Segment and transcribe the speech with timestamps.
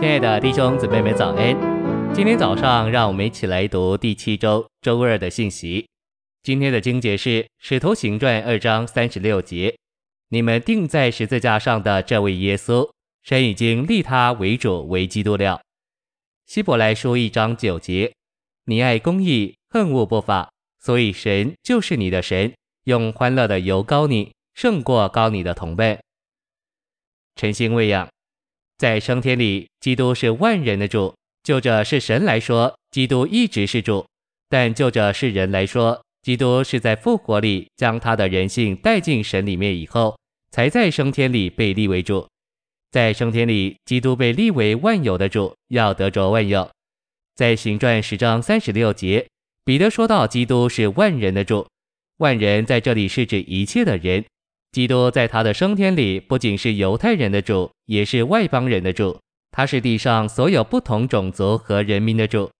[0.00, 1.56] 亲爱的弟兄姊妹们，早安！
[2.12, 5.88] 今天早上，让我们一起来读第七周周二的信息。
[6.42, 9.76] 今天的经节是《使徒行传》二章三十六节
[10.28, 12.90] ：“你们钉在十字架上的这位耶稣，
[13.22, 15.62] 神已经立他为主为基督了。”
[16.44, 18.12] 希伯来书一章九节
[18.66, 20.50] ：“你爱公义，恨恶不法，
[20.80, 22.52] 所以神就是你的神，
[22.84, 26.00] 用欢乐的油膏你，胜过膏你的同伴。”
[27.36, 28.08] 晨星喂养。
[28.78, 31.14] 在升天里，基督是万人的主。
[31.42, 34.06] 就着是神来说，基督一直是主；
[34.48, 40.18] 但就着是人来说，基督是在复活里将他的人性带进神里面以后，
[40.50, 42.26] 才在升天里被立为主。
[42.90, 46.70] 在升天里，基督被立为万有的主，要得着万有。
[47.34, 49.26] 在行传十章三十六节，
[49.66, 51.66] 彼得说到基督是万人的主，
[52.18, 54.24] 万人在这里是指一切的人。
[54.74, 59.16] 基督在他的升天里，不仅是犹太人的主，也是外邦人的主。
[59.52, 62.50] 他是地上所有不同种族和人民的主。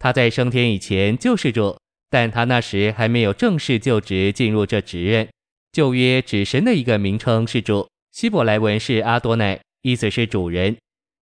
[0.00, 1.78] 他在升天以前就是主，
[2.10, 5.28] 但他那时还没有正式就职进入这职任。
[5.70, 10.76] 旧约指神的一个名称是主，希伯来文是阿多乃，意思是主人。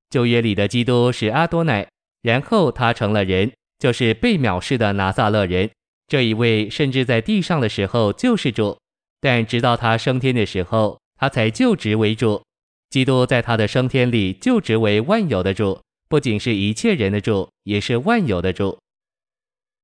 [0.08, 1.88] 旧约里的基督是阿多乃，
[2.22, 3.50] 然后他成了人，
[3.80, 5.68] 就是被藐视的拿撒勒人。
[6.06, 8.78] 这一位甚至在地上的时候就是主。
[9.20, 12.42] 但直到他升天的时候，他才就职为主。
[12.90, 18.78] 基督在他的升天里就职为万有的主，不仅是一切人的主，也是万有的主。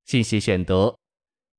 [0.06, 0.96] 信息选读：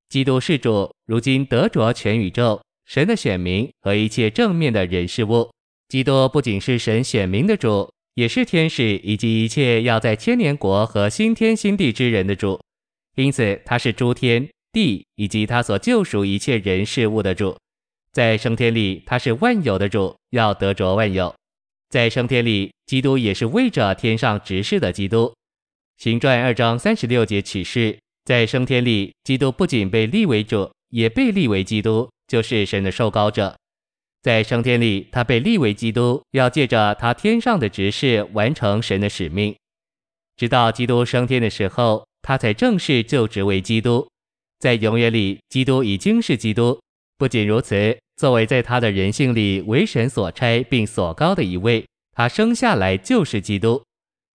[0.09, 5.51] 基督是主，如今得着全宇宙、神的选民和一切正面的人事物。
[5.87, 12.59] 基督不仅是神选民的主，也是天使以及一切要在千年国和新天新地之人的主。
[13.15, 17.55] 因此，他是诸天地以及他所救赎一切人事物的主。
[18.15, 21.35] 在升天里，他是万有的主，要得着万有。
[21.89, 25.33] 在升天里，基督也是为着天上执事的基督。
[25.97, 33.53] 行传二章三十六节启示，在升天里，基督不仅被立为主，也被立为基督，就是神的受膏者。
[34.21, 39.53] 在升天里，他被立为基督，要借着他天上的执事完成神的使命。
[40.37, 44.07] 直到基督升天的时候，他才正式就职为基督。
[44.59, 46.79] 在永远里，基督已经是基督。
[47.17, 47.97] 不仅如此。
[48.15, 53.83] 作为在他的人性里为神所差并所高的一位，他生下来就是基督。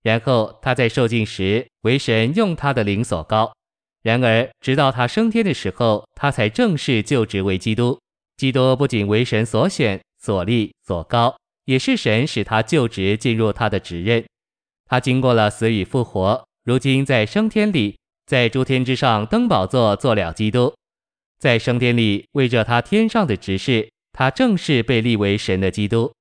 [0.02, 3.52] 然后他在受尽时为神用他的灵所高。
[4.02, 7.98] 然而直到他升天的时候，他才正式就职为基督。
[8.36, 11.36] 基督不仅为神所选、所立、所高，
[11.66, 14.24] 也是神使他就职进入他的职任。
[14.86, 20.72] 他经过了死与复活，如今在升天里，在诸天之上登宝座做了基督。
[21.41, 26.12] 在升天里，为着他天上的执事，他正式被立为神的基督。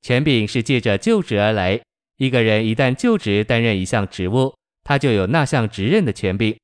[0.00, 1.78] 权柄是借着就职而来。
[2.16, 6.56] 一个人一旦就职担任一项职务，他就有那项职任的权柄。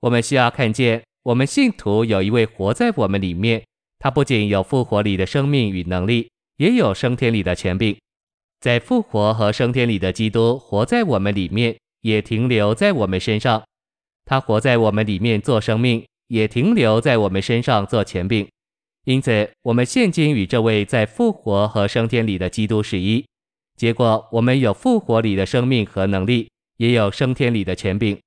[0.00, 3.62] 我们需要看见，我们信徒有一位活在我们里面，
[4.00, 7.96] 他不仅有复活里的生命与能力，也有升天里的权柄。
[8.60, 13.62] 在复活和升天里的基督活在我们里面，也停留在我们身上。
[14.24, 16.04] 他活在我们里面做生命。
[16.28, 18.46] 也停留在我们身上做权柄，
[19.04, 23.24] 因此我们现今与这位在复活和升天里的基督是一。
[23.76, 28.18] 结果我们有复活里的生命和能力，也有升天里的权柄。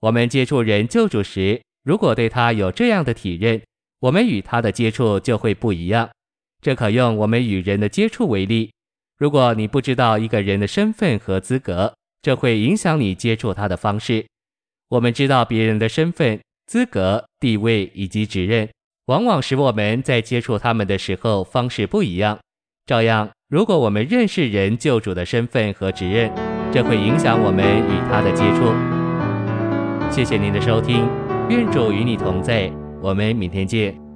[0.00, 3.62] 我们接触人救主时，如果对他有这样的体认，
[4.00, 6.10] 我们与他的接触就会不一样。
[6.60, 8.72] 这可用我们与人的接触为例。
[9.18, 14.26] 如果你不知道一个人的身份和资格，这会影响你接触他的方式。
[14.88, 16.40] 我们知道别人的身份。
[16.70, 18.68] 资格、地位以及指认，
[19.06, 22.38] 往往使我们在接触他们的时候方式不一样。
[22.86, 26.30] 照样，如果我们认识人救主的身份和指认，
[26.72, 28.72] 这会影响我们与他的接触。
[30.14, 31.08] 谢谢您的收听，
[31.48, 32.72] 愿主与你同在，
[33.02, 34.09] 我们明天见。